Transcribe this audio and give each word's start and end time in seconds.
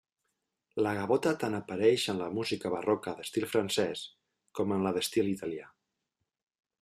La 0.85 0.91
gavota 0.99 1.33
tant 1.43 1.57
apareix 1.57 2.05
en 2.13 2.21
la 2.21 2.29
música 2.37 2.71
barroca 2.77 3.13
d'estil 3.19 3.47
francès 3.53 4.03
com 4.61 4.77
en 4.79 4.87
la 4.89 4.95
d'estil 4.99 5.33
italià. 5.37 5.69